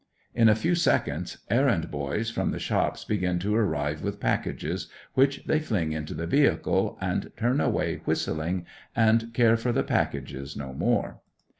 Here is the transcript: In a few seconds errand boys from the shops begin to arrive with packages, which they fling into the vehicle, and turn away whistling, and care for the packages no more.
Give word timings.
In 0.33 0.49
a 0.49 0.55
few 0.55 0.73
seconds 0.73 1.37
errand 1.51 1.91
boys 1.91 2.31
from 2.31 2.49
the 2.49 2.57
shops 2.57 3.05
begin 3.05 3.37
to 3.37 3.53
arrive 3.55 4.01
with 4.01 4.19
packages, 4.19 4.87
which 5.13 5.43
they 5.45 5.59
fling 5.59 5.91
into 5.91 6.15
the 6.15 6.25
vehicle, 6.25 6.97
and 6.99 7.31
turn 7.37 7.61
away 7.61 7.97
whistling, 7.97 8.65
and 8.95 9.31
care 9.35 9.57
for 9.57 9.71
the 9.71 9.83
packages 9.83 10.57
no 10.57 10.73
more. 10.73 11.19